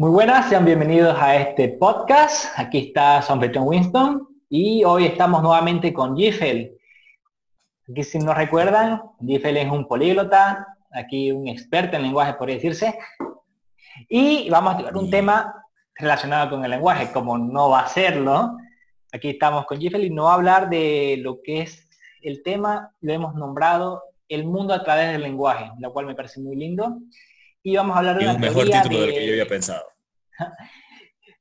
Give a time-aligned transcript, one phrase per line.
[0.00, 2.56] Muy buenas, sean bienvenidos a este podcast.
[2.56, 6.78] Aquí está Son Winston y hoy estamos nuevamente con Giffel.
[7.90, 12.96] Aquí si no recuerdan, Giffel es un políglota, aquí un experto en lenguaje por decirse.
[14.08, 15.52] Y vamos a tocar un tema
[15.96, 18.56] relacionado con el lenguaje, como no va a serlo.
[19.12, 21.88] Aquí estamos con Giffel y no va a hablar de lo que es
[22.22, 26.38] el tema, lo hemos nombrado el mundo a través del lenguaje, lo cual me parece
[26.40, 26.98] muy lindo
[27.68, 29.84] y vamos a hablar de un mejor título de, del que yo había pensado.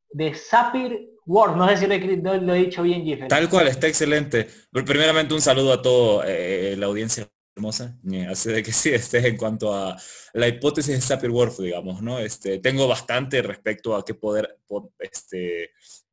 [0.09, 3.27] De Sapir Word, no sé si lo he, dicho bien, Jeff.
[3.27, 4.47] Tal cual, está excelente.
[4.71, 7.97] Primeramente un saludo a toda eh, la audiencia hermosa,
[8.29, 9.97] así de que sí, este en cuanto a
[10.33, 12.19] la hipótesis de Sapir Word, digamos, ¿no?
[12.19, 14.57] Este, tengo bastante respecto a qué poder,
[14.99, 15.71] este,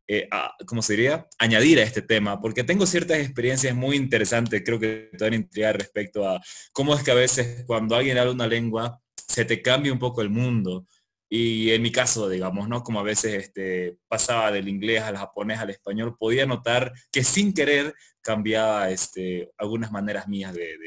[0.09, 0.28] eh,
[0.67, 1.27] ¿cómo se diría?
[1.39, 5.37] Añadir a este tema, porque tengo ciertas experiencias muy interesantes, creo que te van a
[5.37, 6.41] intrigar respecto a
[6.73, 10.23] cómo es que a veces cuando alguien habla una lengua, se te cambia un poco
[10.23, 10.87] el mundo.
[11.29, 12.83] Y en mi caso, digamos, ¿no?
[12.83, 17.53] Como a veces este, pasaba del inglés al japonés al español, podía notar que sin
[17.53, 20.79] querer cambiaba este, algunas maneras mías de,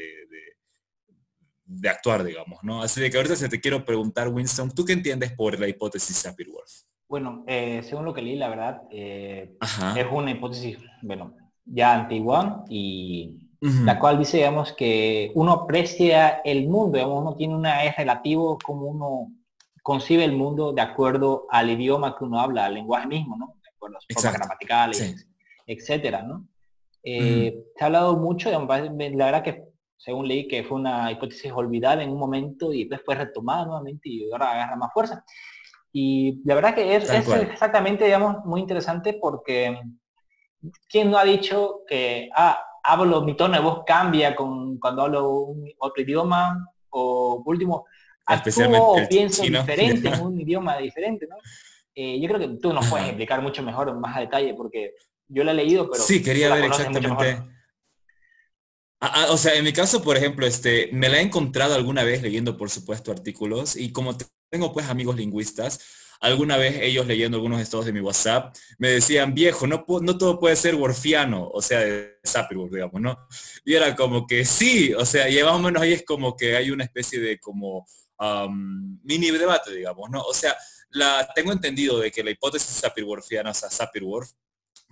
[1.66, 2.82] de, actuar, digamos, ¿no?
[2.82, 6.16] Así de que ahorita se te quiero preguntar, Winston, ¿tú qué entiendes por la hipótesis
[6.16, 6.84] Sapir-Whorf?
[7.08, 9.54] Bueno, eh, según lo que leí, la verdad, eh,
[9.96, 16.68] es una hipótesis, bueno, ya antigua y la cual dice, digamos, que uno aprecia el
[16.68, 19.32] mundo, digamos, uno tiene una, es relativo como uno
[19.82, 23.54] concibe el mundo de acuerdo al idioma que uno habla, al lenguaje mismo, ¿no?
[23.62, 25.26] De acuerdo a sus formas gramaticales,
[25.66, 26.46] etcétera, ¿no?
[27.02, 29.64] Eh, se ha hablado mucho, la verdad que
[29.96, 34.30] según leí que fue una hipótesis olvidada en un momento y después retomada nuevamente y
[34.30, 35.24] ahora agarra más fuerza.
[35.92, 39.80] Y la verdad que es, es exactamente, digamos, muy interesante porque
[40.88, 45.30] ¿quién no ha dicho que, ah, hablo, mi tono de voz cambia con, cuando hablo
[45.30, 47.86] un, otro idioma, o por último,
[48.26, 51.36] actúo o pienso diferente en un idioma diferente, ¿no?
[51.94, 54.94] Eh, yo creo que tú nos puedes explicar mucho mejor, más a detalle, porque
[55.26, 56.02] yo lo he leído, pero...
[56.02, 57.42] Sí, quería ver exactamente...
[59.00, 62.02] Ah, ah, o sea, en mi caso, por ejemplo, este, me la he encontrado alguna
[62.02, 64.16] vez leyendo, por supuesto, artículos, y como
[64.50, 65.80] tengo pues amigos lingüistas,
[66.20, 70.40] Alguna vez ellos leyendo algunos estados de mi WhatsApp me decían, viejo, no, no todo
[70.40, 73.28] puede ser worfiano, o sea, de Sapirwurf, digamos, ¿no?
[73.64, 76.56] Y era como que sí, o sea, y más o menos ahí es como que
[76.56, 77.86] hay una especie de como
[79.02, 80.20] mini debate, digamos, ¿no?
[80.22, 80.56] O sea,
[80.90, 84.30] la, tengo entendido de que la hipótesis sapirwurfiana, o sea, Sapirwurf,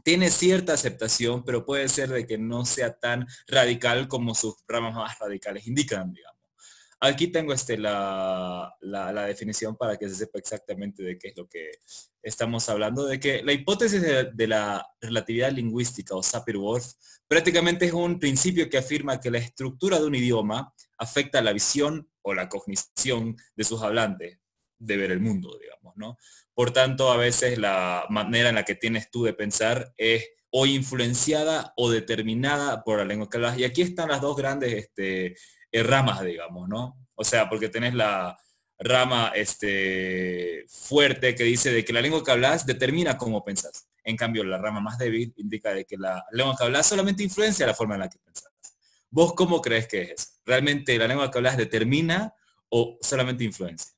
[0.05, 4.95] tiene cierta aceptación, pero puede ser de que no sea tan radical como sus ramas
[4.95, 6.36] más radicales indican, digamos.
[7.01, 8.75] Aquí tengo este, la,
[9.27, 11.71] definición para que se sepa exactamente de qué es lo que
[12.23, 16.95] estamos hablando, de que la hipótesis de, la relatividad lingüística o Sapir-Whorf
[17.29, 22.09] prácticamente es un principio que afirma que la estructura de un idioma afecta la visión
[22.23, 24.39] o la cognición de sus hablantes
[24.79, 26.17] de ver el mundo, digamos, ¿no?
[26.55, 30.65] Por tanto, a veces la manera en la que tienes tú de pensar es o
[30.65, 33.59] influenciada o determinada por la lengua que hablas.
[33.59, 35.37] Y aquí están las dos grandes este,
[35.77, 36.97] eh, ramas, digamos, ¿no?
[37.15, 38.37] O sea, porque tenés la
[38.79, 43.89] rama este, fuerte que dice de que la lengua que hablas determina cómo pensás.
[44.05, 47.67] En cambio, la rama más débil indica de que la lengua que hablas solamente influencia
[47.67, 48.53] la forma en la que pensás.
[49.11, 50.41] ¿Vos cómo crees que es?
[50.45, 52.35] ¿Realmente la lengua que hablas determina
[52.69, 53.93] o solamente influencia?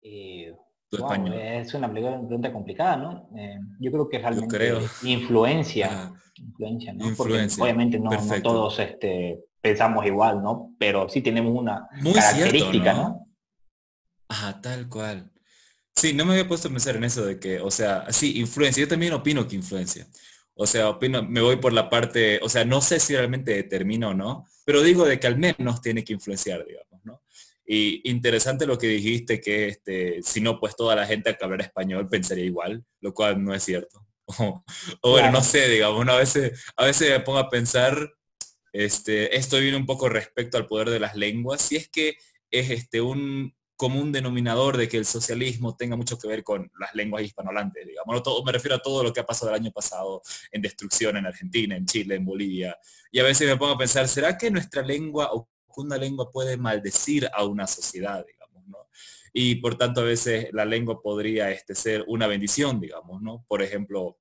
[0.00, 0.54] Eh,
[0.92, 3.28] es una pregunta complicada, ¿no?
[3.36, 6.12] Eh, yo creo que realmente influencia.
[6.36, 7.06] influencia, ¿no?
[7.64, 10.72] obviamente no, no, todos este, pensamos igual, ¿no?
[10.78, 13.26] Pero sí tenemos una característica, ¿no?
[14.28, 15.28] Ajá, tal cual.
[15.92, 18.82] Sí, no me había puesto a pensar en eso de que, o sea, sí, influencia.
[18.82, 20.06] Yo también opino que influencia.
[20.54, 24.08] O sea, opino, me voy por la parte, o sea, no sé si realmente determina
[24.10, 27.22] o no, pero digo de que al menos tiene que influenciar, digamos, ¿no?
[27.66, 31.62] Y interesante lo que dijiste, que este, si no, pues toda la gente que hablar
[31.62, 34.06] español pensaría igual, lo cual no es cierto.
[35.02, 38.15] O, bueno, no sé, digamos, a, veces, a veces me pongo a pensar
[38.84, 42.16] este, esto viene un poco respecto al poder de las lenguas, si es que
[42.50, 46.94] es este, un común denominador de que el socialismo tenga mucho que ver con las
[46.94, 48.22] lenguas hispanohablantes, digamos.
[48.22, 51.26] Todo, me refiero a todo lo que ha pasado el año pasado en destrucción en
[51.26, 52.78] Argentina, en Chile, en Bolivia.
[53.10, 56.56] Y a veces me pongo a pensar, ¿será que nuestra lengua o una lengua puede
[56.56, 58.86] maldecir a una sociedad, digamos,
[59.32, 63.44] Y por tanto a veces la lengua podría este, ser una bendición, digamos, ¿no?
[63.46, 64.18] Por ejemplo,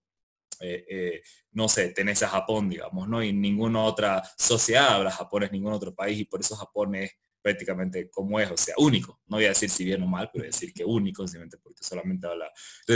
[0.62, 1.22] eh, eh,
[1.52, 3.24] no sé, tenés a Japón, digamos, ¿no?
[3.24, 7.12] Y ninguna otra sociedad habla japonés, ningún otro país, y por eso Japón es
[7.46, 9.22] prácticamente como es, o sea, único.
[9.28, 12.26] No voy a decir si bien o mal, pero decir que único, simplemente porque solamente
[12.26, 12.52] habla.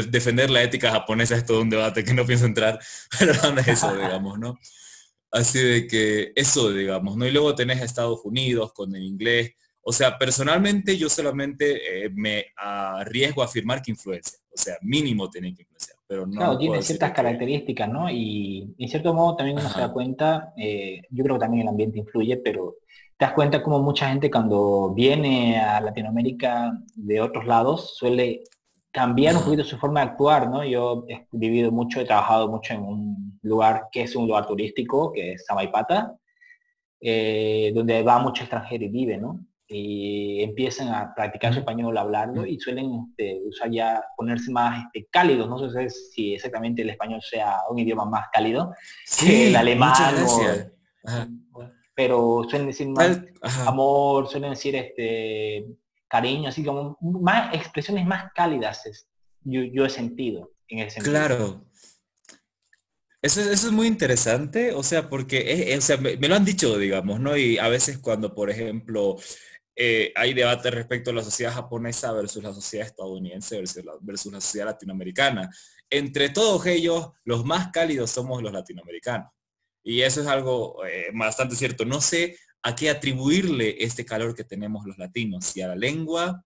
[0.09, 2.79] defender la ética japonesa es todo un debate que no pienso entrar,
[3.19, 4.57] pero no es eso, digamos, ¿no?
[5.31, 7.27] Así de que eso, digamos, ¿no?
[7.27, 12.09] Y luego tenés a Estados Unidos con el inglés, O sea, personalmente yo solamente eh,
[12.13, 14.37] me arriesgo a afirmar que influencia.
[14.53, 15.97] O sea, mínimo tiene que influenciar.
[16.07, 18.09] Pero no claro, tiene ciertas características, ¿no?
[18.09, 21.69] Y en cierto modo también uno se da cuenta, eh, yo creo que también el
[21.69, 22.77] ambiente influye, pero
[23.17, 28.43] te das cuenta como mucha gente cuando viene a Latinoamérica de otros lados suele
[28.91, 30.63] cambiar un poquito su forma de actuar, ¿no?
[30.63, 35.11] Yo he vivido mucho, he trabajado mucho en un lugar que es un lugar turístico,
[35.11, 36.15] que es Samaipata,
[37.01, 39.39] eh, donde va mucho extranjero y vive, ¿no?
[39.71, 45.07] Y empiezan a practicar su español, hablarlo y suelen este, usar ya, ponerse más este,
[45.11, 48.73] cálidos, no sé si exactamente el español sea un idioma más cálido
[49.05, 49.93] sí, el alemán.
[51.93, 53.21] pero suelen decir más
[53.67, 55.67] amor, suelen decir este
[56.07, 58.83] cariño, así como más expresiones más cálidas
[59.43, 61.13] yo, he sentido en ese sentido.
[61.15, 61.65] Claro.
[63.21, 67.19] Eso, eso es muy interesante, o sea, porque o sea, me, lo han dicho, digamos,
[67.19, 67.35] ¿no?
[67.35, 69.17] Y a veces cuando, por ejemplo,
[69.81, 74.33] eh, hay debate respecto a la sociedad japonesa versus la sociedad estadounidense versus la, versus
[74.33, 75.49] la sociedad latinoamericana.
[75.89, 79.31] Entre todos ellos, los más cálidos somos los latinoamericanos.
[79.81, 81.85] Y eso es algo eh, bastante cierto.
[81.85, 86.43] No sé a qué atribuirle este calor que tenemos los latinos, si a la lengua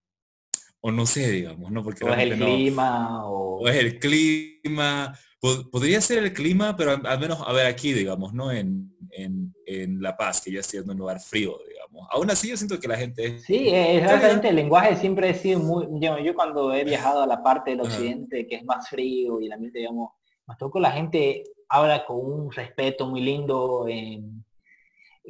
[0.81, 1.81] o no sé, digamos, ¿no?
[1.81, 3.67] Porque o es el clima o...
[3.67, 5.17] es el clima.
[5.71, 8.51] Podría ser el clima, pero al, menos, a ver, aquí, digamos, ¿no?
[8.51, 8.93] En,
[9.99, 11.72] La Paz, que yo estoy en un lugar frío, digamos.
[12.11, 13.39] Aún así yo siento que la gente...
[13.39, 15.87] Sí, exactamente, el lenguaje siempre ha sido muy...
[15.99, 19.57] Yo, cuando he viajado a la parte del occidente, que es más frío y la
[19.57, 20.11] mente, digamos,
[20.45, 23.87] más toco la gente habla con un respeto muy lindo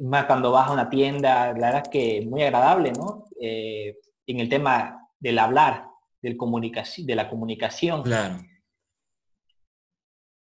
[0.00, 3.26] más cuando vas a una tienda, la verdad es que muy agradable, ¿no?
[3.40, 3.96] Eh,
[4.26, 5.86] en el tema del hablar,
[6.20, 8.02] del comunicación, de la comunicación.
[8.02, 8.38] Claro.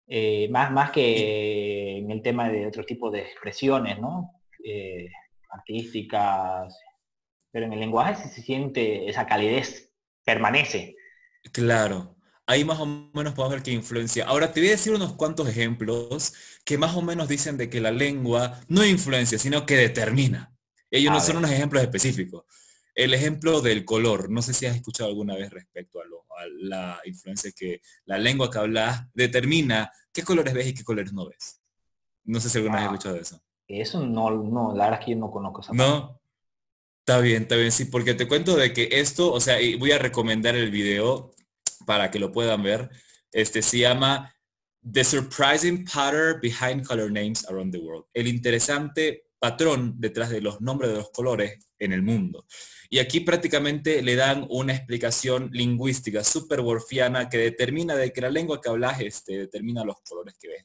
[0.06, 4.40] Eh, más, más que en el tema de otro tipo de expresiones, ¿no?
[4.64, 5.08] Eh,
[5.52, 6.76] artísticas,
[7.50, 9.92] pero en el lenguaje se siente esa calidez,
[10.24, 10.96] permanece.
[11.52, 12.16] Claro
[12.46, 14.26] ahí más o menos podemos ver qué influencia.
[14.26, 16.34] Ahora te voy a decir unos cuantos ejemplos
[16.64, 20.54] que más o menos dicen de que la lengua no influencia, sino que determina.
[20.90, 22.44] Ellos no son unos ejemplos específicos.
[22.94, 26.04] El ejemplo del color, no sé si has escuchado alguna vez respecto a,
[26.60, 31.28] la influencia que la lengua que hablas determina qué colores ves y qué colores no
[31.28, 31.60] ves.
[32.24, 33.42] No sé si alguna vez has ah, escuchado eso.
[33.80, 36.20] Eso no, no, la verdad es que yo no conozco esa No.
[37.00, 39.90] Está bien, está bien, sí, porque te cuento de que esto, o sea, y voy
[39.90, 41.32] a recomendar el video
[41.84, 42.90] para que lo puedan ver.
[43.32, 44.32] Este se llama
[44.88, 48.04] The Surprising Pattern Behind Color Names Around the World.
[48.14, 52.46] El interesante patrón detrás de los nombres de los colores en el mundo.
[52.88, 58.30] Y aquí prácticamente le dan una explicación lingüística súper worfiana que determina de que la
[58.30, 60.64] lengua que hablas este, determina los colores que ves.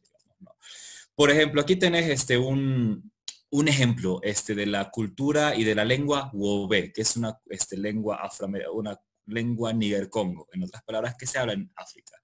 [1.18, 3.12] Por ejemplo, aquí tenés este, un,
[3.50, 7.75] un ejemplo este, de la cultura y de la lengua Wobe, que es una este,
[7.75, 12.16] lengua afroamericana, lengua Níger-Congo, en otras palabras, que se habla en África.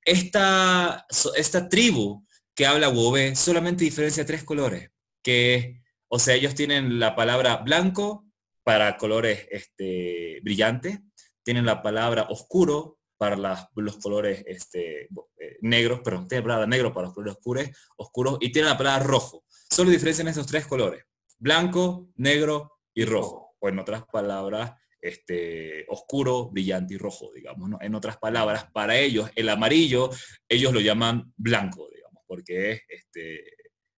[0.00, 1.04] Esta,
[1.34, 4.90] esta tribu que habla Wobe solamente diferencia tres colores,
[5.24, 8.26] que, o sea, ellos tienen la palabra blanco
[8.62, 11.00] para colores este, brillantes,
[11.42, 13.36] tienen la palabra oscuro para
[13.74, 18.52] los colores este, eh, negros, perdón, tienen la negro para los colores oscuros, oscuros y
[18.52, 19.44] tienen la palabra rojo.
[19.70, 21.04] Solo diferencian esos tres colores,
[21.38, 23.56] blanco, negro y rojo.
[23.58, 27.68] O en otras palabras, este, oscuro, brillante y rojo, digamos.
[27.68, 27.78] ¿no?
[27.80, 30.10] En otras palabras, para ellos el amarillo,
[30.48, 33.44] ellos lo llaman blanco, digamos, porque es este,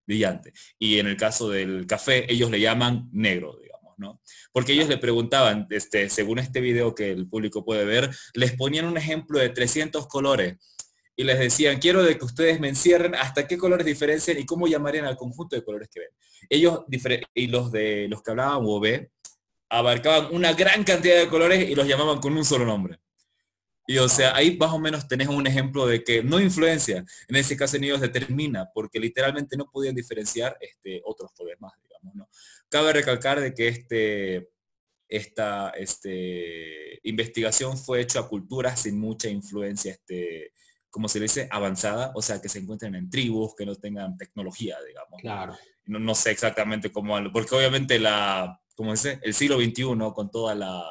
[0.07, 0.53] brillante.
[0.79, 3.78] Y en el caso del café, ellos le llaman negro, digamos,
[4.53, 8.87] Porque ellos le preguntaban, este, según este video que el público puede ver, les ponían
[8.87, 10.57] un ejemplo de 300 colores
[11.17, 14.69] y les decían, quiero de que ustedes me encierren hasta qué colores diferencian y cómo
[14.69, 16.11] llamarían al conjunto de colores que ven.
[16.49, 16.85] Ellos,
[17.35, 19.09] y los de los que hablaban OB,
[19.69, 23.01] abarcaban una gran cantidad de colores y los llamaban con un solo nombre.
[23.91, 27.37] Y o sea, ahí más o menos tenés un ejemplo de que no influencia, en
[27.37, 32.15] ese caso en ellos determina, porque literalmente no podían diferenciar este, otros colores más, digamos,
[32.15, 32.29] ¿no?
[32.69, 34.51] Cabe recalcar de que este,
[35.09, 40.53] esta este, investigación fue hecha a culturas sin mucha influencia, este,
[40.91, 44.77] como se dice, avanzada, o sea, que se encuentren en tribus, que no tengan tecnología,
[44.87, 45.21] digamos.
[45.21, 45.57] Claro.
[45.87, 50.55] No, no sé exactamente cómo, porque obviamente la, como dice, el siglo XXI con toda
[50.55, 50.85] la,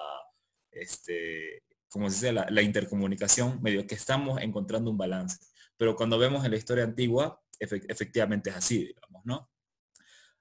[0.72, 5.38] este, como dice, la, intercomunicación, medio que estamos encontrando un balance.
[5.78, 9.50] Pero cuando vemos en la historia antigua, efectivamente es así, digamos, ¿no?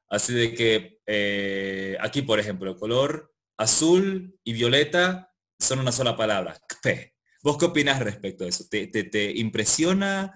[0.09, 6.17] Así de que eh, aquí, por ejemplo, el color azul y violeta son una sola
[6.17, 6.59] palabra,
[7.43, 8.65] ¿Vos qué opinas respecto a eso?
[8.69, 10.33] ¿Te, te, impresiona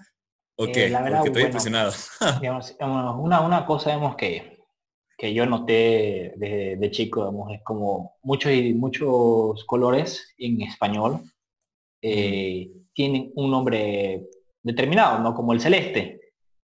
[0.55, 0.85] o qué?
[0.85, 1.91] Eh, la verdad, Porque estoy impresionado.
[3.19, 4.61] una, una cosa vemos que
[5.21, 11.21] que yo noté de, chico, es como muchos, muchos colores en español
[12.01, 14.27] eh, tienen un nombre
[14.63, 15.35] determinado, ¿no?
[15.35, 16.20] Como el celeste,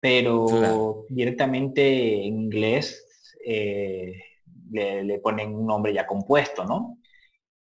[0.01, 3.05] pero directamente en inglés
[3.45, 4.15] eh,
[4.71, 6.99] le, ponen un nombre ya compuesto, ¿no?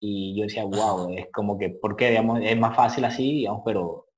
[0.00, 3.62] Y yo decía, wow, es como que, ¿por qué, digamos, es más fácil así, digamos,
[3.64, 4.08] pero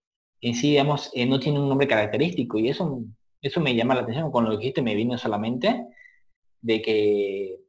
[0.40, 3.02] en sí, digamos, eh, no tiene un nombre característico y eso,
[3.40, 4.30] eso me llama la atención.
[4.30, 5.87] Con lo que dijiste me vino solamente
[6.61, 7.61] de que,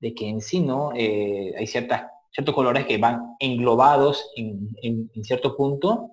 [0.00, 0.92] de que en sí, ¿no?
[0.94, 6.12] Eh, hay ciertas, ciertos colores que van englobados en, en, cierto punto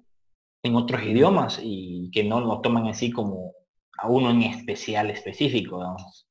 [0.65, 3.53] en otros idiomas y que no lo toman así como
[3.98, 6.27] a uno en especial específico, digamos.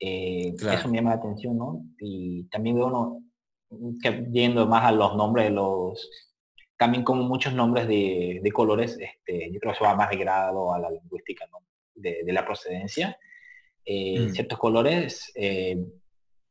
[0.00, 1.84] Eh, eso me llama la atención, ¿no?
[1.98, 3.22] Y también veo uno
[4.02, 6.10] que yendo más a los nombres de los,
[6.76, 10.80] también como muchos nombres de, colores, este, yo creo que eso va más ligado a
[10.80, 11.58] la lingüística, ¿no?
[11.94, 13.16] de, la procedencia.
[13.84, 14.32] Eh, mm.
[14.32, 15.76] Ciertos colores eh,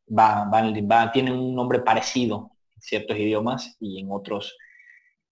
[0.07, 4.57] van, van, tienen un nombre parecido en ciertos idiomas y en otros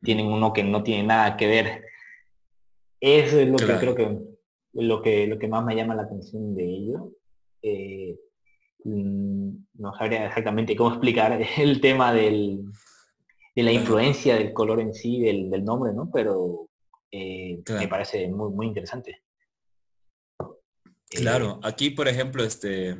[0.01, 1.85] tienen uno que no tiene nada que ver.
[2.99, 4.17] Eso es lo que creo que
[4.73, 7.11] lo que lo que más me llama la atención de ello.
[7.61, 8.17] Eh,
[8.83, 12.63] mm, no sabría exactamente cómo explicar el tema del,
[13.55, 16.09] de la influencia del color en sí, del, nombre, ¿no?
[16.11, 16.69] Pero
[17.11, 19.21] eh, me parece muy, muy interesante.
[21.09, 22.95] Claro, aquí por ejemplo, este,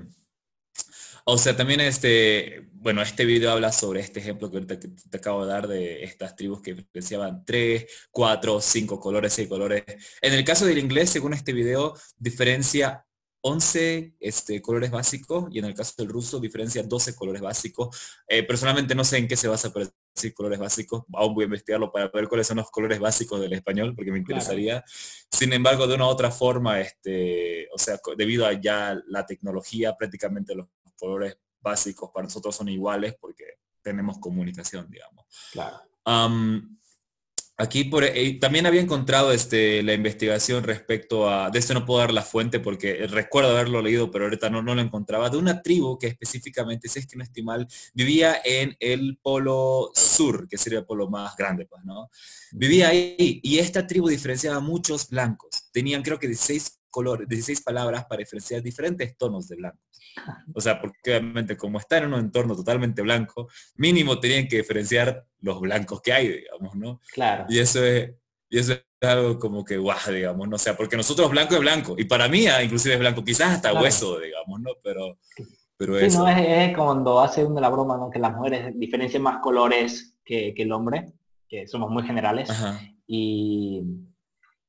[1.31, 5.45] o sea, también este, bueno, este video habla sobre este ejemplo que ahorita te, acabo
[5.45, 9.83] de dar de estas tribus que diferenciaban tres, cuatro, cinco colores, seis colores.
[10.21, 13.05] En el caso del inglés, según este video, diferencia
[13.41, 18.19] 11 este, colores básicos y en el caso del ruso diferencia 12 colores básicos.
[18.27, 21.45] Eh, personalmente no sé en qué se basa para decir colores básicos, aún voy a
[21.45, 24.83] investigarlo para ver cuáles son los colores básicos del español porque me interesaría.
[25.31, 29.95] Sin embargo, de una u otra forma, este, o sea, debido a ya la tecnología,
[29.95, 30.67] prácticamente los
[30.99, 33.45] colores básicos para nosotros son iguales porque
[33.81, 35.25] tenemos comunicación, digamos.
[35.51, 35.77] Claro.
[37.61, 41.99] Aquí por, eh, también había encontrado este, la investigación respecto a, de esto no puedo
[41.99, 45.61] dar la fuente porque recuerdo haberlo leído, pero ahorita no, no lo encontraba, de una
[45.61, 50.57] tribu que específicamente, si es que no estoy mal, vivía en el polo sur, que
[50.57, 52.09] sería el polo más grande, pues, ¿no?
[52.53, 55.69] Vivía ahí y esta tribu diferenciaba muchos blancos.
[55.73, 59.79] Tenían creo que 16 colores, 16 palabras para diferenciar diferentes tonos de blanco.
[60.53, 65.25] O sea, porque obviamente como está en un entorno totalmente blanco, mínimo tenían que diferenciar
[65.41, 67.01] los blancos que hay, digamos, ¿no?
[67.13, 67.45] Claro.
[67.49, 68.11] Y eso es,
[68.49, 70.55] y eso es algo como que guau, digamos, ¿no?
[70.55, 73.51] O sea, porque nosotros blanco es blanco, y para mí ah, inclusive es blanco, quizás
[73.51, 74.71] hasta hueso, digamos, ¿no?
[74.83, 75.17] Pero,
[75.77, 78.09] pero sí, No, es, cuando hace una la broma, ¿no?
[78.09, 81.13] Que las mujeres diferencian más colores que, el hombre,
[81.47, 82.49] que somos muy generales.
[83.07, 83.81] Y,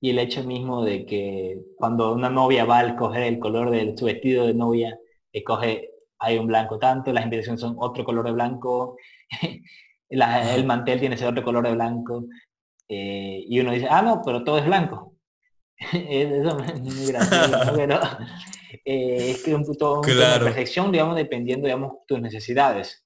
[0.01, 3.95] y el hecho mismo de que cuando una novia va a escoger el color de
[3.97, 4.99] su vestido de novia,
[5.33, 8.97] escoge, hay un blanco tanto, las invitaciones son otro color de blanco,
[10.09, 12.27] el mantel tiene ese otro color de blanco,
[12.89, 15.15] eh, y uno dice, ah, no, pero todo es blanco.
[15.93, 18.01] Eso es muy gracioso, pero
[18.85, 23.05] eh, es que un de perfección, digamos, dependiendo, digamos, tus necesidades.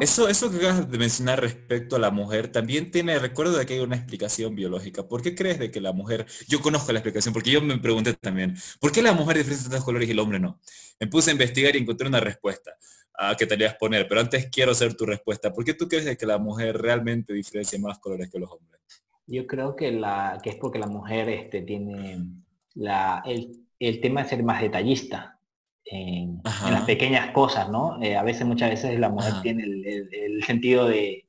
[0.00, 3.74] Eso, eso que acabas de mencionar respecto a la mujer también tiene, recuerdo de que
[3.74, 5.06] hay una explicación biológica.
[5.06, 8.14] ¿Por qué crees de que la mujer, yo conozco la explicación, porque yo me pregunté
[8.14, 10.58] también, ¿por qué la mujer diferencia tantos colores y el hombre no?
[10.98, 12.74] Me puse a investigar y encontré una respuesta
[13.12, 15.52] a que te a poner, pero antes quiero hacer tu respuesta.
[15.52, 18.80] ¿Por qué tú crees de que la mujer realmente diferencia más colores que los hombres?
[19.26, 22.24] Yo creo que, la, que es porque la mujer este, tiene
[22.74, 25.33] la, el, el tema de ser más detallista
[25.86, 28.02] en, las pequeñas cosas, ¿no?
[28.02, 31.24] Eh, a veces, muchas veces la mujer tiene el, sentido de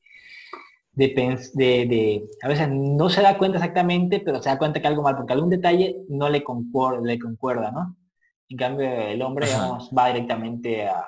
[0.94, 1.08] de,
[1.54, 5.16] de, a veces no se da cuenta exactamente, pero se da cuenta que algo mal,
[5.18, 7.98] porque algún detalle no le concuerda, le concuerda ¿no?
[8.48, 9.48] En cambio, el hombre,
[9.98, 11.06] va directamente a,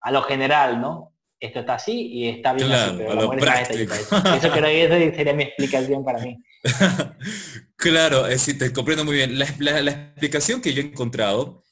[0.00, 1.12] a, lo general, ¿no?
[1.38, 3.38] Esto está así y está bien así, pero la mujer
[3.70, 6.38] está Eso creo que sería mi explicación para mí.
[7.76, 9.38] claro, es, sí, te comprendo muy bien.
[9.38, 11.62] La, la, la explicación que yo he encontrado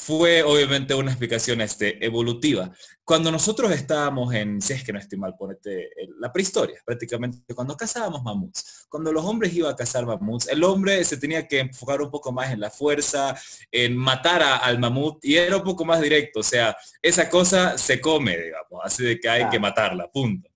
[0.00, 2.72] fue obviamente una explicación este, evolutiva.
[3.04, 7.76] Cuando nosotros estábamos en, si es que no estoy mal, ponete la prehistoria, prácticamente, cuando
[7.76, 12.00] cazábamos mamuts, cuando los hombres iban a cazar mamuts, el hombre se tenía que enfocar
[12.00, 13.38] un poco más en la fuerza,
[13.70, 18.00] en matar al mamut, y era un poco más directo, o sea, esa cosa se
[18.00, 20.48] come, digamos, así de que hay que matarla, punto.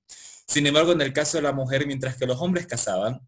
[0.47, 3.21] Sin embargo, en el caso de la mujer, mientras que los hombres cazaban,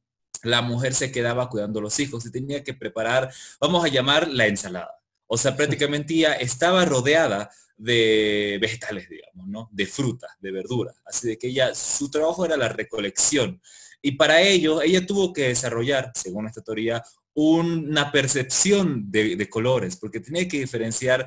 [0.42, 3.30] la mujer se quedaba cuidando a los hijos y tenía que preparar,
[3.60, 4.95] vamos a llamar la ensalada
[5.26, 9.68] o sea, prácticamente ella estaba rodeada de vegetales, digamos, ¿no?
[9.72, 10.96] De frutas, de verduras.
[11.04, 13.60] Así de que ella, su trabajo era la recolección.
[14.00, 17.02] Y para ello, ella tuvo que desarrollar, según esta teoría,
[17.34, 21.26] una percepción de, colores, porque tenía que diferenciar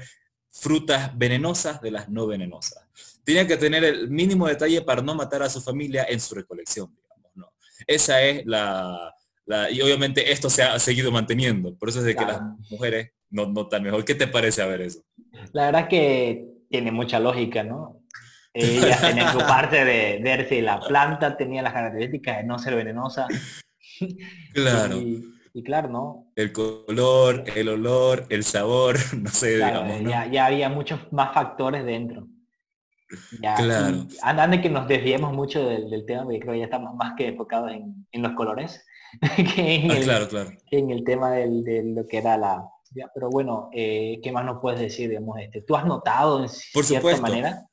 [0.49, 2.83] frutas venenosas de las no venenosas.
[3.23, 6.95] Tenía que tener el mínimo detalle para no matar a su familia en su recolección,
[6.95, 7.53] digamos, ¿no?
[7.85, 9.13] Esa es la,
[9.71, 12.41] y obviamente esto se ha seguido manteniendo, por eso es de que las
[12.71, 14.05] mujeres no notan mejor.
[14.05, 15.01] ¿Qué te parece a ver eso?
[15.53, 18.01] La verdad que tiene mucha lógica, ¿no?
[18.53, 22.75] Ella tenía su parte de ver si la planta tenía las características de no ser
[22.75, 23.27] venenosa.
[24.53, 24.97] Claro.
[24.97, 26.31] Y, claro, ¿no?
[26.35, 30.01] El color, el olor, el sabor, no sé, digamos.
[30.01, 32.27] Ya, ya, había muchos más factores dentro.
[33.41, 34.07] claro.
[34.21, 37.27] Andan de que nos desviemos mucho del, tema, porque creo que ya estamos más que
[37.27, 38.85] enfocados en, en los colores.
[39.55, 40.51] que, en ah, el, claro, claro.
[40.71, 42.63] en el tema del, de lo que era la...
[43.13, 45.09] pero bueno, eh, ¿qué más nos puedes decir?
[45.09, 47.67] Digamos, este, ¿Tú has notado en Por cierta manera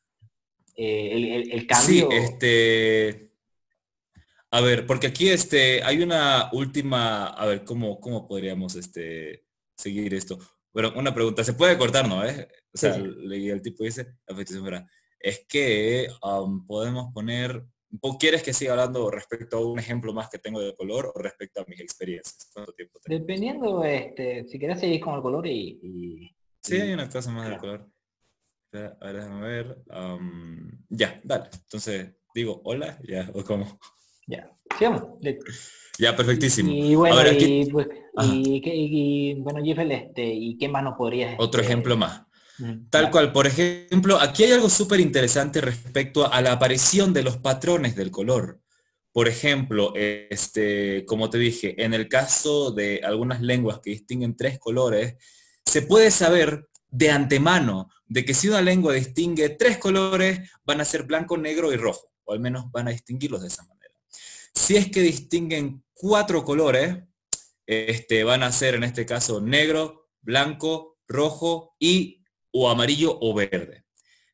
[0.75, 2.08] eh, el, el, cambio?
[2.11, 3.32] Sí, este...
[4.50, 9.44] A ver, porque aquí este, hay una última, a ver, ¿cómo, cómo podríamos este,
[9.76, 10.38] seguir esto?
[10.73, 12.25] Bueno, una pregunta, se puede cortar, ¿no?
[12.25, 12.49] Eh?
[12.73, 14.14] O sea, leí el tipo dice,
[15.18, 17.64] es que um, podemos poner
[18.18, 21.60] ¿Quieres que siga hablando respecto a un ejemplo más que tengo de color o respecto
[21.60, 22.52] a mis experiencias?
[23.06, 26.34] Dependiendo, este, si quieres seguir con el color y...
[26.62, 27.88] sí, hay una cosa más del color.
[28.72, 29.78] A ver, déjame ver.
[30.88, 31.48] ya, dale.
[31.52, 33.78] Entonces, digo, hola, ya, o cómo.
[34.26, 35.18] Ya, sigamos.
[35.98, 36.70] Ya, perfectísimo.
[36.70, 37.88] Y, bueno, y, pues,
[38.22, 41.36] y, bueno, Jeffel, este, ¿y qué más nos podrías...
[41.38, 42.25] Otro este, ejemplo más.
[42.90, 47.36] Tal cual, por ejemplo, aquí hay algo súper interesante respecto a la aparición de los
[47.36, 48.60] patrones del color.
[49.12, 54.58] Por ejemplo, este, como te dije, en el caso de algunas lenguas que distinguen tres
[54.58, 55.16] colores,
[55.64, 60.84] se puede saber de antemano de que si una lengua distingue tres colores, van a
[60.84, 63.94] ser blanco, negro y rojo, o al menos van a distinguirlos de esa manera.
[64.54, 66.98] Si es que distinguen cuatro colores,
[67.66, 72.22] este, van a ser en este caso negro, blanco, rojo y
[72.58, 73.84] o amarillo o verde.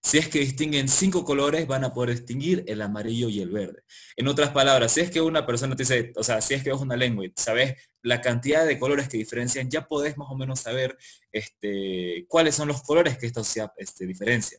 [0.05, 3.83] Si es que distinguen cinco colores, van a poder distinguir el amarillo y el verde.
[4.17, 6.71] En otras palabras, si es que una persona te dice, o sea, si es que
[6.71, 10.37] es una lengua y sabes la cantidad de colores que diferencian, ya podés más o
[10.37, 10.97] menos saber
[11.31, 14.59] este, cuáles son los colores que esto se este, diferencia.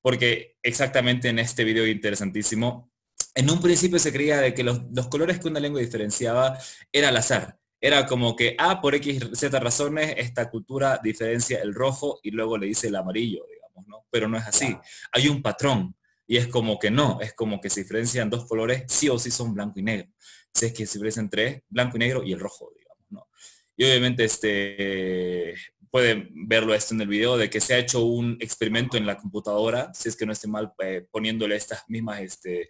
[0.00, 2.92] Porque exactamente en este video interesantísimo,
[3.34, 6.56] en un principio se creía de que los, los colores que una lengua diferenciaba
[6.92, 11.74] era al azar era como que, ah, por X, Z razones, esta cultura diferencia el
[11.74, 14.06] rojo y luego le dice el amarillo, digamos, ¿no?
[14.10, 14.76] Pero no es así.
[15.12, 15.94] Hay un patrón.
[16.26, 19.30] Y es como que no, es como que se diferencian dos colores, sí o sí
[19.30, 20.08] son blanco y negro.
[20.52, 23.28] Si es que se diferencian tres, blanco y negro y el rojo, digamos, ¿no?
[23.74, 25.54] Y obviamente este,
[25.90, 29.16] pueden verlo esto en el video, de que se ha hecho un experimento en la
[29.16, 32.68] computadora, si es que no esté mal, eh, poniéndole estas mismas, este,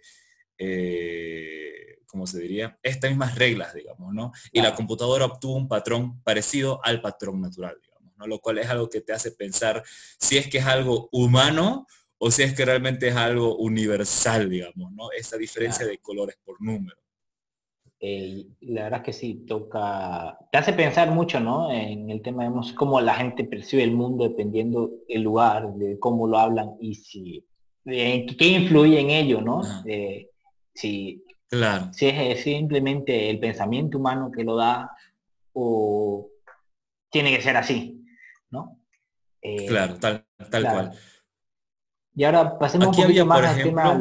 [0.57, 4.31] eh, como se diría, estas mismas reglas, digamos, ¿no?
[4.51, 8.25] Y la computadora obtuvo un patrón parecido al patrón natural, digamos, ¿no?
[8.25, 9.83] Lo cual es algo que te hace pensar
[10.17, 11.85] si es que es algo humano
[12.17, 15.11] o si es que realmente es algo universal, digamos, ¿no?
[15.11, 16.97] Esta diferencia de colores por número.
[18.01, 21.71] Eh, la verdad es que sí, toca, te hace pensar mucho, ¿no?
[21.71, 26.27] En el tema, de cómo la gente percibe el mundo dependiendo el lugar, de cómo
[26.27, 27.45] lo hablan y si,
[27.85, 29.61] qué influye en ello, ¿no?
[30.73, 31.91] si Claro.
[31.93, 34.91] Si es simplemente el pensamiento humano que lo da
[35.53, 36.29] o
[37.09, 38.05] tiene que ser así,
[38.51, 38.79] ¿no?
[39.41, 40.91] Eh, claro, tal, tal cual.
[42.13, 43.99] Y ahora pasemos un poquito más al tema,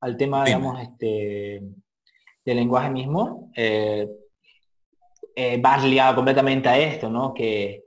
[0.00, 1.62] al, tema digamos, este,
[2.44, 3.50] del lenguaje mismo.
[3.56, 4.08] Eh,
[5.34, 7.32] eh, vas liado completamente a esto, ¿no?
[7.34, 7.84] Que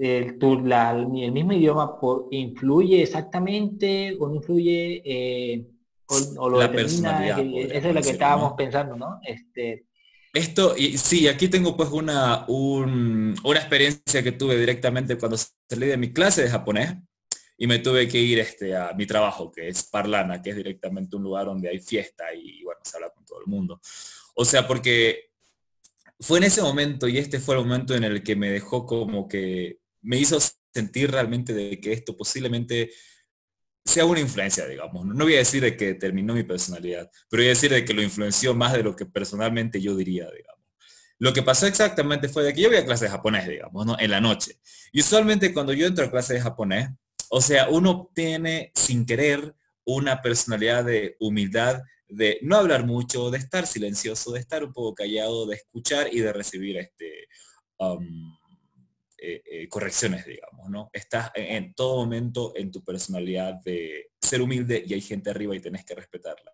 [0.00, 1.98] El, el mismo idioma
[2.30, 5.73] influye exactamente o no influye
[6.06, 7.38] o, lo la personalidad.
[7.38, 9.20] Esa es lo que estábamos pensando, ¿no?
[9.22, 9.86] Este...
[10.32, 15.96] Esto, y sí, aquí tengo pues una, una experiencia que tuve directamente cuando salí de
[15.96, 16.96] mi clase de japonés
[17.56, 21.14] y me tuve que ir este, a mi trabajo, que es Parlana, que es directamente
[21.14, 23.80] un lugar donde hay fiesta y bueno, se habla con todo el mundo.
[24.34, 25.30] O sea, porque
[26.18, 29.28] fue en ese momento y este fue el momento en el que me dejó como
[29.28, 30.38] que me hizo
[30.72, 32.90] sentir realmente de que esto posiblemente
[33.84, 35.04] sea una influencia, digamos.
[35.04, 37.92] No voy a decir de que determinó mi personalidad, pero voy a decir de que
[37.92, 40.62] lo influenció más de lo que personalmente yo diría, digamos.
[41.18, 43.96] Lo que pasó exactamente fue de que yo voy a clase de japonés, digamos, ¿no?
[43.98, 44.58] En la noche.
[44.92, 46.90] Y usualmente cuando yo entro a clase de japonés,
[47.28, 53.38] o sea, uno tiene sin querer una personalidad de humildad, de no hablar mucho, de
[53.38, 57.28] estar silencioso, de estar un poco callado, de escuchar y de recibir este,
[57.78, 58.36] um,
[59.26, 60.90] eh, eh, correcciones, digamos, ¿no?
[60.92, 65.60] Estás en, todo momento en tu personalidad de ser humilde y hay gente arriba y
[65.60, 66.52] tenés que respetarla.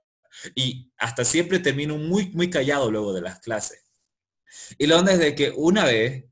[0.54, 3.90] Y hasta siempre termino muy, muy callado luego de las clases.
[4.78, 6.26] Y la onda de que una vez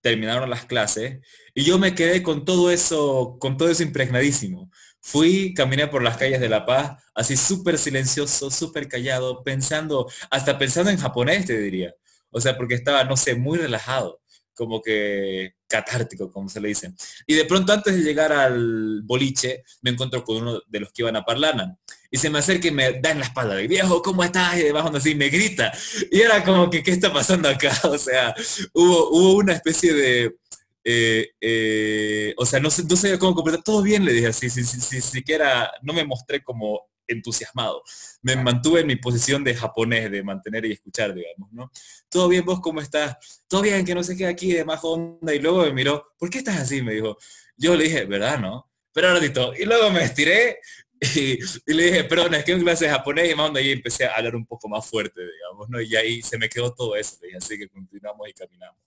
[0.00, 1.20] terminaron las clases
[1.54, 4.70] y yo me quedé con todo eso, con todo eso impregnadísimo.
[5.02, 10.58] Fui, caminé por las calles de La Paz, así súper silencioso, súper callado, pensando, hasta
[10.58, 11.94] pensando en japonés, te diría.
[12.30, 14.22] O sea, porque estaba, no sé, muy relajado,
[14.54, 16.92] como que catártico, como se le dice.
[17.26, 21.02] Y de pronto, antes de llegar al boliche, me encuentro con uno de los que
[21.02, 21.78] iban a Parlana.
[22.10, 24.58] Y se me acerca y me da en la espalda, de viejo, ¿cómo estás?
[24.58, 25.72] Y debajo así me grita.
[26.10, 27.72] Y era como que, ¿qué está pasando acá?
[27.84, 28.34] O sea,
[28.74, 30.36] hubo, una especie de
[30.84, 33.62] eh, eh, o sea, no, no sabía cómo completar.
[33.62, 37.82] Todo bien, le dije así, si, si, siquiera no me mostré como entusiasmado.
[38.22, 41.70] Me mantuve en mi posición de japonés, de mantener y escuchar, digamos, ¿no?
[42.08, 43.16] Todo bien, vos cómo estás?
[43.48, 45.34] Todo bien, que no sé qué aquí de más onda.
[45.34, 46.82] Y luego me miró, ¿por qué estás así?
[46.82, 47.16] Me dijo.
[47.56, 48.70] Yo le dije, ¿verdad, no?
[48.92, 49.52] Pero ratito.
[49.58, 50.58] Y luego me estiré
[51.02, 54.04] y, le dije, perdón, es que en clase de japonés y más onda y empecé
[54.04, 55.80] a hablar un poco más fuerte, digamos, ¿no?
[55.80, 58.80] Y ahí se me quedó todo eso, así que continuamos y caminamos.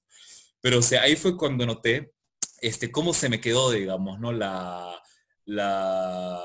[0.61, 2.13] Pero o sea, ahí fue cuando noté
[2.61, 4.31] este, cómo se me quedó, digamos, ¿no?
[4.31, 5.01] La,
[5.45, 6.41] la,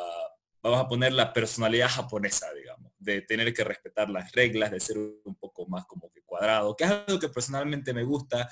[0.63, 4.99] vamos a poner la personalidad japonesa, digamos, de tener que respetar las reglas, de ser
[4.99, 8.49] un poco más como que cuadrado, que es algo que personalmente me gusta,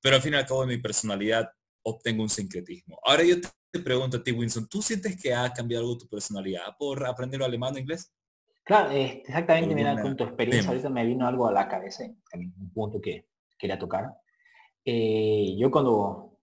[0.00, 1.50] pero al fin y al cabo de mi personalidad
[1.82, 2.98] obtengo un sincretismo.
[3.04, 6.76] Ahora yo te pregunto a ti, Winston, ¿tú sientes que ha cambiado algo tu personalidad
[6.78, 8.12] por aprender alemán o inglés?
[8.64, 13.00] Claro, exactamente, mira, con tu experiencia ahorita me vino algo a la cabeza, un punto
[13.00, 13.26] que
[13.58, 14.14] quería tocar.
[14.84, 16.38] Eh, yo cuando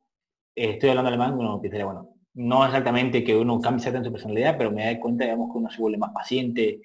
[0.53, 4.71] estoy hablando alemán, uno pensaría, bueno, no exactamente que uno cambie en su personalidad, pero
[4.71, 6.81] me da cuenta, digamos, que uno se vuelve más paciente,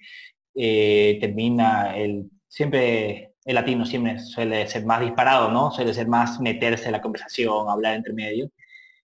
[0.54, 5.70] eh, termina el, siempre el latino siempre suele ser más disparado, ¿no?
[5.70, 8.50] Suele ser más meterse en la conversación, hablar entre medio.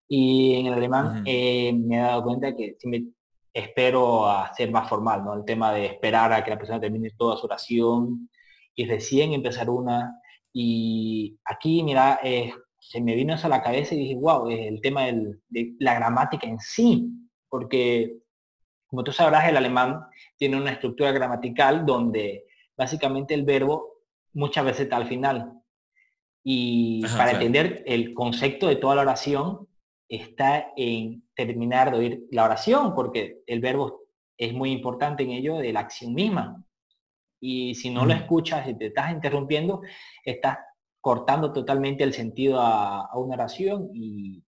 [0.08, 3.04] Y en el alemán eh, me he dado cuenta que siempre
[3.52, 5.34] espero a ser más formal, ¿no?
[5.34, 8.30] El tema de esperar a que la persona termine toda su oración
[8.74, 10.20] y recién empezar una,
[10.52, 14.80] y aquí, mira, eh, se me vino eso a la cabeza y dije, wow, el
[14.80, 17.08] tema de la gramática en sí,
[17.48, 18.16] porque
[18.86, 20.04] como tú sabrás, el alemán
[20.36, 24.00] tiene una estructura gramatical donde básicamente el verbo
[24.32, 25.52] muchas veces está al final.
[26.42, 29.68] Y para entender el concepto de toda la oración
[30.08, 34.00] está en terminar de oír la oración, porque el verbo
[34.36, 36.64] es muy importante en ello de la acción misma.
[37.40, 39.82] Y si no lo escuchas y te estás interrumpiendo,
[40.24, 40.58] estás
[41.00, 44.42] cortando totalmente el sentido a, una oración y,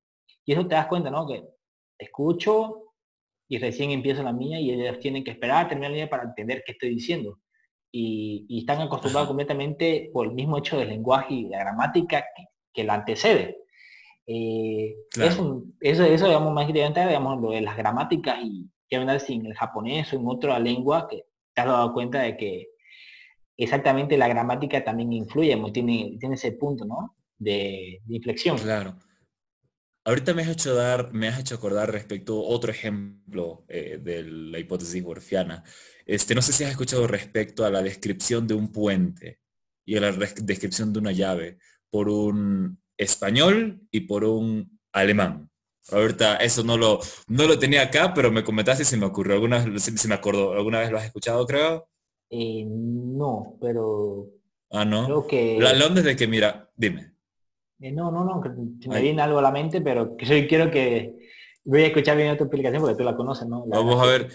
[0.44, 1.26] eso te das cuenta, ¿no?
[1.26, 1.44] Que
[1.98, 2.94] escucho
[3.48, 6.24] y recién empiezo la mía y ellos tienen que esperar a terminar la mía para
[6.24, 7.38] entender qué estoy diciendo.
[7.92, 12.24] Y, están acostumbrados completamente por el mismo hecho del lenguaje y la gramática
[12.74, 13.58] que, la antecede.
[14.26, 19.20] Eh, eso, eso, eso, digamos, más directamente, digamos, lo de las gramáticas y que hablar
[19.20, 22.71] sin el japonés o en otra lengua que te has dado cuenta de que
[23.62, 27.16] exactamente la gramática también influye, tiene, tiene ese punto, ¿no?
[27.38, 28.58] De, inflexión.
[28.58, 28.96] Claro.
[30.04, 34.24] Ahorita me has hecho dar, me has hecho acordar respecto a otro ejemplo eh, de
[34.24, 35.62] la hipótesis borfiana.
[36.04, 39.40] Este, no sé si has escuchado respecto a la descripción de un puente
[39.84, 41.58] y a la descripción de una llave
[41.90, 45.50] por un español y por un alemán.
[45.90, 49.64] Ahorita eso no lo, no lo tenía acá, pero me comentaste si me ocurrió alguna
[49.64, 51.88] vez, si me acuerdo, alguna vez lo has escuchado, creo.
[52.34, 54.26] Eh, no, pero...
[54.70, 55.04] Ah, no.
[55.04, 55.58] Creo que...
[55.60, 57.12] La Londres de que, mira, dime.
[57.78, 58.40] Eh, no, no, no,
[58.88, 61.28] me viene algo a la mente, pero quiero que...
[61.62, 63.66] Voy a escuchar bien tu explicación porque tú la conoces, ¿no?
[63.66, 64.30] Vamos a ver.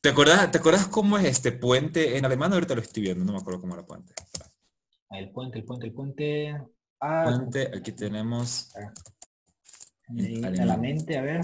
[0.00, 2.52] ¿Te acuerdas, ¿Te acuerdas cómo es este puente en alemán?
[2.52, 4.14] Ahorita lo estoy viendo, no me acuerdo cómo era puente.
[5.10, 6.56] El puente, el puente, el puente.
[7.00, 8.72] Ah, puente, aquí tenemos.
[8.76, 11.40] a la mente, a ver.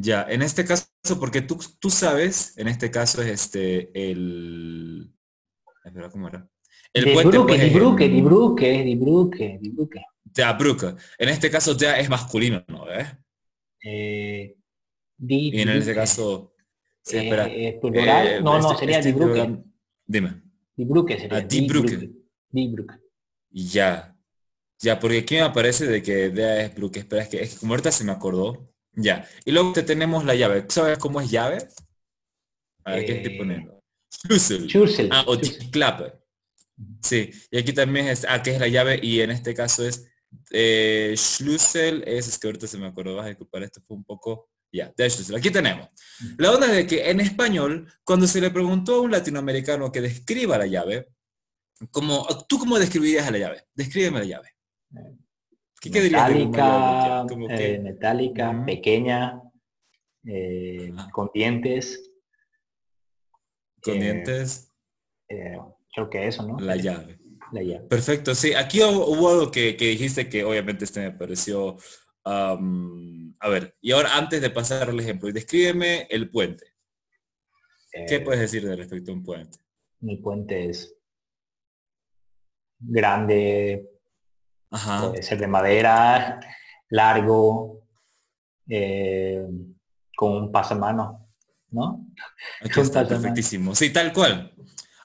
[0.00, 0.86] Ya, en este caso,
[1.18, 5.12] porque tú, tú sabes, en este caso es este, el...
[5.84, 6.48] Espera, ¿cómo era?
[6.92, 10.00] El de puente, Bruque, pues, Bruque, Di Bruque, Di Bruque, Di Bruque.
[10.32, 10.94] Ya, Bruque.
[11.18, 12.84] En este caso ya es masculino, ¿no?
[13.82, 14.56] Eh,
[15.16, 16.54] di, y en este caso...
[17.02, 17.48] Sí, eh, espera.
[17.48, 19.64] Eh, plural, no, no, este, sería este.
[20.06, 20.42] Dime.
[20.76, 21.38] Di Bruque sería.
[21.38, 22.10] Ah, Di Bruque.
[22.50, 22.94] Di Bruque.
[23.50, 24.16] Ya.
[24.78, 27.00] Ya, porque aquí me aparece de que de es Bruque.
[27.00, 29.28] Espera, es que, es que como ahorita se me acordó, ya.
[29.44, 30.64] Y luego te tenemos la llave.
[30.68, 31.58] ¿Sabes cómo es llave?
[32.84, 33.82] A ver, ¿qué estoy eh, poniendo?
[34.10, 35.08] Schlüssel.
[35.12, 35.38] Ah, o
[35.70, 36.14] clap.
[37.02, 37.30] Sí.
[37.50, 40.08] Y aquí también es, ah, que es la llave y en este caso es
[40.50, 44.04] eh, Schlüssel, es, es que ahorita se me acordó, vas a disculpar, esto fue un
[44.04, 45.36] poco, ya, de Schlüssel.
[45.36, 45.88] Aquí tenemos.
[46.36, 50.00] La onda es de que en español, cuando se le preguntó a un latinoamericano que
[50.00, 51.08] describa la llave,
[51.90, 53.64] como, ¿tú cómo describirías a la llave?
[53.74, 54.54] Descríbeme la llave.
[55.84, 59.42] Eh, ¿Qué, metálica, eh, metálica, pequeña,
[60.24, 62.10] eh, con dientes.
[63.82, 64.72] Con dientes.
[65.26, 66.58] creo que eso, ¿no?
[66.58, 67.18] La llave.
[67.88, 68.54] Perfecto, sí.
[68.54, 71.76] Aquí hubo, algo que, dijiste que obviamente este me pareció...
[72.24, 76.78] a ver, y ahora antes de pasar al ejemplo, descríbeme el puente.
[78.06, 79.58] ¿Qué eh, puedes decir de respecto a un puente?
[80.00, 80.94] Mi puente es
[82.78, 83.88] grande,
[84.70, 86.40] puede ser de madera,
[86.90, 87.82] largo,
[88.68, 89.46] eh,
[90.16, 91.28] con un pasamano,
[91.70, 92.06] ¿no?
[92.60, 93.74] Aquí está, perfectísimo.
[93.74, 94.54] Sí, tal cual.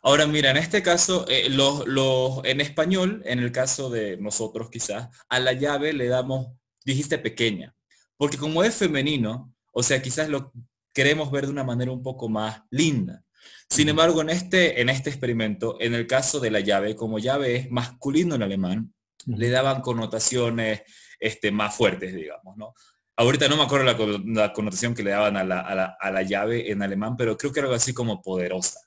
[0.02, 5.10] Ahora mira, en este caso, eh, los, en español, en el caso de nosotros quizás,
[5.30, 6.48] a la llave le damos,
[6.84, 7.74] dijiste pequeña,
[8.18, 10.52] porque como es femenino, o sea, quizás lo
[10.94, 13.24] queremos ver de una manera un poco más linda.
[13.70, 17.56] Sin embargo, en este, en este experimento, en el caso de la llave, como llave
[17.56, 18.94] es masculino en alemán,
[19.26, 20.82] le daban connotaciones
[21.20, 22.74] este, más fuertes, digamos, ¿no?
[23.16, 27.38] Ahorita no me acuerdo la, connotación que le daban a la, llave en alemán, pero
[27.38, 28.80] creo que era algo así como poderosa.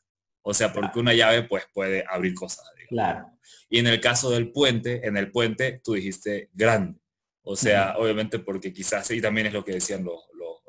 [0.42, 2.68] O sea, porque una llave pues puede abrir cosas.
[2.88, 3.30] Claro.
[3.68, 7.00] Y en el caso del puente, en el puente tú dijiste grande.
[7.42, 10.24] O sea, obviamente porque quizás, y también es lo que decían los,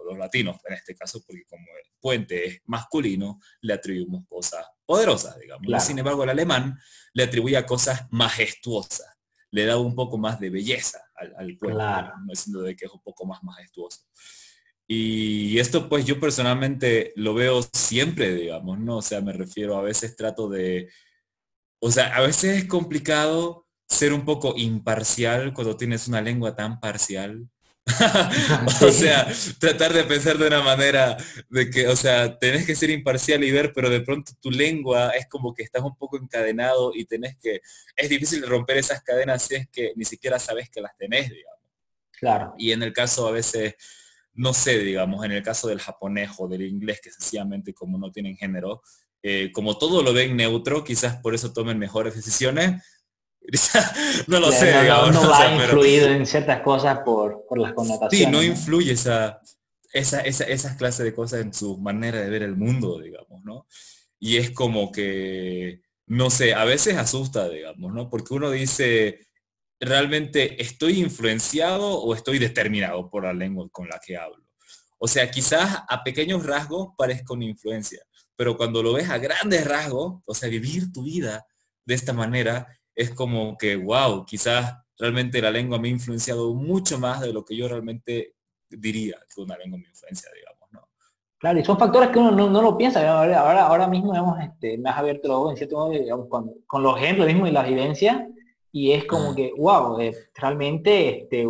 [0.08, 5.38] los latinos en este caso, porque como el puente es masculino, le atribuimos cosas poderosas,
[5.39, 5.84] digamos.
[5.84, 6.78] Sin embargo, el alemán
[7.13, 9.17] le atribuía cosas majestuosas,
[9.52, 13.02] le da un poco más de belleza al, puente, no diciendo de que es un
[13.02, 14.02] poco más majestuoso.
[14.88, 18.98] Y esto pues yo personalmente lo veo siempre, digamos, ¿no?
[18.98, 20.90] O sea, me refiero, a veces trato de,
[21.80, 26.80] o sea, a veces es complicado ser un poco imparcial cuando tienes una lengua tan
[26.80, 27.50] parcial
[28.82, 29.28] o sea,
[29.60, 31.17] tratar de pensar de una manera
[31.50, 35.12] de que, o sea, tenés que ser imparcial y ver, pero de pronto tu lengua
[35.12, 37.62] es como que estás un poco encadenado y tenés que,
[37.95, 41.62] es difícil romper esas cadenas si es que ni siquiera sabes que las tenés, digamos.
[42.12, 42.56] Claro.
[42.58, 43.76] Y en el caso a veces,
[44.34, 48.12] no sé, digamos, en el caso del japonés o del inglés, que sencillamente como no
[48.12, 48.82] tienen género,
[49.23, 52.84] eh, como todo lo ven neutro, quizás por eso tomen mejores decisiones,
[54.28, 58.28] no lo sé, no, va influido en ciertas cosas por, las connotaciones.
[58.28, 59.42] Sí, no influye esa,
[59.94, 63.66] esa, esa, esas clases de cosas en su manera de ver el mundo, digamos, ¿no?
[64.20, 68.10] Y es como que, no sé, a veces asusta, digamos, ¿no?
[68.10, 69.28] Porque uno dice,
[69.80, 74.44] ¿realmente estoy influenciado o estoy determinado por la lengua con la que hablo?
[74.98, 78.02] O sea, quizás a pequeños rasgos parezca una influencia,
[78.36, 81.46] pero cuando lo ves a grandes rasgos, o sea, vivir tu vida
[81.86, 86.98] de esta manera, es como que, wow, quizás realmente la lengua me ha influenciado mucho
[86.98, 88.34] más de lo que yo realmente
[88.68, 90.90] diría que una lengua me influencia, digamos, ¿no?
[91.38, 93.08] Claro, y son factores que uno no, lo piensa.
[93.08, 96.84] Ahora, ahora mismo hemos este, me has abierto los ojos en cierto modo, digamos, con,
[96.84, 98.24] los ejemplos mismo y las evidencias,
[98.72, 101.48] y es como que, wow, eh, realmente este,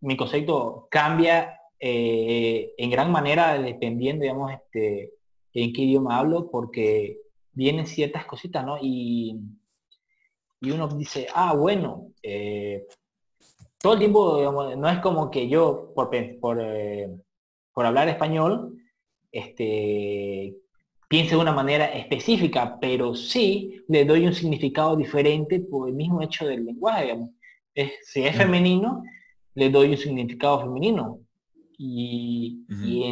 [0.00, 5.12] mi concepto cambia eh, en gran manera dependiendo, digamos, este,
[5.54, 7.20] en qué idioma hablo, porque
[7.52, 8.78] vienen ciertas cositas, ¿no?
[8.82, 9.38] Y
[10.62, 12.86] y uno dice, ah, bueno, eh,
[13.80, 14.40] todo el tiempo,
[14.76, 16.08] no es como que yo, por,
[16.40, 17.10] por, eh,
[17.74, 18.78] por hablar español,
[19.32, 20.54] este,
[21.08, 26.22] piense de una manera específica, pero sí le doy un significado diferente por el mismo
[26.22, 27.18] hecho del lenguaje.
[28.04, 29.02] si es femenino,
[29.54, 31.18] le doy un significado femenino.
[31.84, 33.02] Y, y,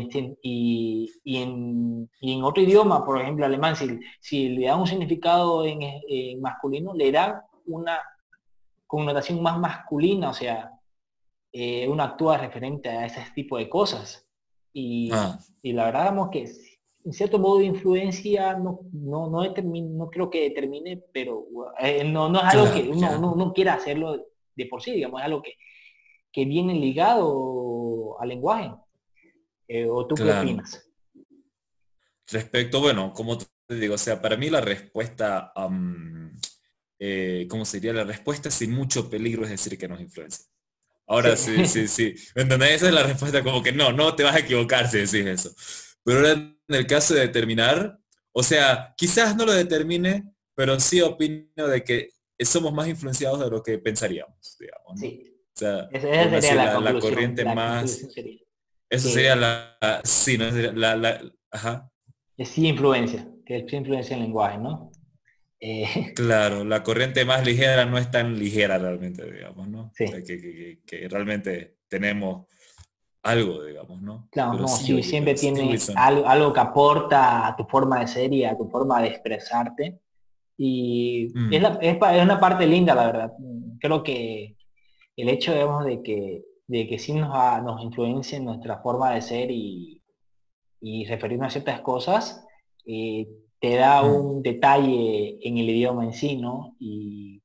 [1.42, 6.94] en, en, otro idioma, por ejemplo alemán, si, si le da un significado en, masculino,
[6.94, 7.98] le da una
[8.86, 10.70] connotación más masculina, o sea,
[11.52, 14.24] eh, uno actúa referente a ese tipo de cosas.
[14.72, 15.36] Y, ah.
[15.62, 16.48] y la verdad, vamos que
[17.04, 21.44] en cierto modo de influencia no, no, no, no creo que determine, pero
[21.80, 25.26] eh, no, no, es algo que uno no, quiera hacerlo de por sí, digamos, es
[25.26, 25.54] algo que,
[26.30, 27.69] que viene ligado
[28.20, 28.70] al lenguaje.
[29.66, 30.86] Eh, ¿O tú qué opinas?
[32.30, 35.52] Respecto, bueno, como te digo, o sea, para mí la respuesta,
[36.98, 38.50] eh, ¿cómo sería la respuesta?
[38.50, 40.46] Sin mucho peligro es decir que nos influencia.
[41.06, 42.14] Ahora sí, sí, sí.
[42.34, 45.50] Esa es la respuesta como que no, no te vas a equivocar si decís eso.
[46.04, 47.98] Pero ahora en el caso de determinar,
[48.32, 53.50] o sea, quizás no lo determine, pero sí opino de que somos más influenciados de
[53.50, 55.00] lo que pensaríamos, digamos.
[55.00, 55.29] Sí.
[55.54, 58.06] O sea, esa sería la, corriente más...
[58.88, 60.00] Eso sería la...
[60.04, 60.96] Sí, no sería la...
[60.96, 61.90] la ajá.
[62.36, 64.90] Es sí influencia, que es influencia en el lenguaje, ¿no?
[65.60, 69.92] Eh, claro, la corriente más ligera no es tan ligera realmente, digamos, ¿no?
[69.94, 72.46] que, realmente tenemos
[73.22, 74.28] algo, digamos, ¿no?
[74.30, 78.56] Claro, no, si siempre tiene algo, que aporta a tu forma de ser y a
[78.56, 80.00] tu forma de expresarte.
[80.56, 81.52] Y mm.
[81.52, 83.32] es, una parte linda, la verdad.
[83.78, 84.56] Creo que
[85.16, 87.30] el hecho, digamos, de que, de que sí nos,
[87.62, 90.02] nos influencia en nuestra forma de ser y,
[90.80, 92.46] y referirnos a ciertas cosas,
[92.86, 93.28] eh,
[93.60, 96.76] te da un detalle en el idioma en sí, ¿no?
[96.78, 97.42] Y,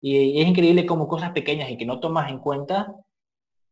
[0.00, 2.94] Y es increíble como cosas pequeñas y que no tomas en cuenta,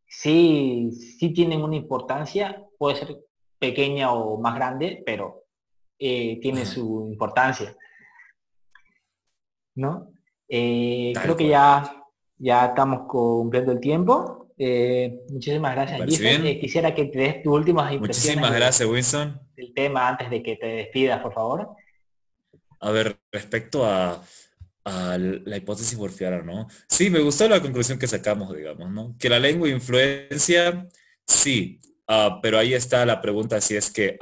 [0.07, 3.17] sí, sí tienen una importancia, puede ser
[3.59, 5.43] pequeña o más grande, pero
[5.99, 7.75] eh, tiene su importancia.
[9.75, 10.11] ¿No?
[10.49, 12.04] Eh, creo que ya,
[12.37, 14.53] ya estamos cumpliendo el tiempo.
[14.57, 16.01] Eh, muchísimas gracias.
[16.59, 18.37] quisiera que te des tus últimas impresiones.
[18.37, 19.41] Muchísimas gracias, Wilson.
[19.57, 21.69] El tema antes de que te despidas, por favor.
[22.79, 24.21] A ver, respecto a,
[24.85, 26.67] la hipótesis borfiana, ¿no?
[26.87, 29.15] Sí, me gustó la conclusión que sacamos, digamos, ¿no?
[29.17, 30.87] Que la lengua influencia,
[31.25, 34.17] sí, ah, pero ahí está la pregunta si es que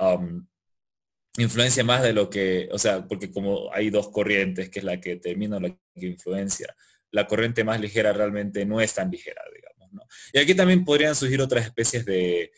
[1.38, 5.02] influencia más de lo que, o sea, porque como hay dos corrientes, que es la
[5.02, 6.74] que termina la que influencia,
[7.14, 10.02] la corriente más ligera realmente no es tan ligera, digamos, ¿no?
[10.34, 12.52] Y aquí también podrían surgir otras especies de,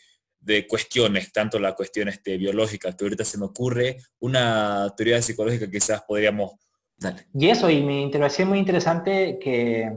[0.68, 6.02] cuestiones, tanto la cuestión este, biológica, que ahorita se me ocurre, una teoría psicológica quizás
[6.02, 6.52] podríamos...
[7.34, 9.92] Y eso, y mi intervención muy interesante que,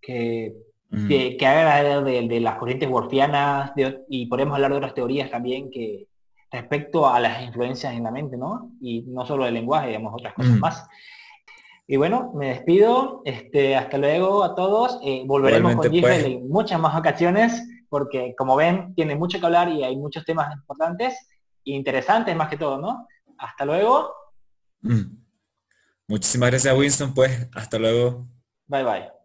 [0.00, 0.54] que,
[0.90, 1.08] mm.
[1.08, 3.72] que, haga de, las corrientes worfianas,
[4.08, 6.06] y podemos hablar de otras teorías también que,
[6.52, 8.72] respecto a las influencias en la mente, ¿no?
[8.80, 10.60] Y no solo el lenguaje, digamos, otras cosas mm.
[10.60, 10.86] más.
[11.92, 13.20] Y bueno, me despido.
[13.26, 14.98] Este, hasta luego a todos.
[15.04, 16.24] Eh, volveremos con Giselle pues.
[16.24, 20.50] en muchas más ocasiones, porque como ven, tiene mucho que hablar y hay muchos temas
[20.54, 21.12] importantes
[21.62, 23.06] e interesantes más que todo, ¿no?
[23.36, 24.10] Hasta luego.
[24.80, 25.18] Mm.
[26.08, 27.12] Muchísimas gracias, Winston.
[27.12, 28.26] Pues, hasta luego.
[28.68, 29.21] Bye, bye.